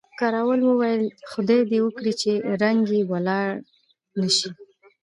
کراول 0.19 0.61
وویل، 0.63 1.03
خدای 1.31 1.61
دې 1.71 1.79
وکړي 1.83 2.13
چې 2.21 2.31
رنګ 2.61 2.81
یې 2.95 3.01
ولاړ 3.11 3.49
نه 4.19 4.27
شي. 4.37 4.49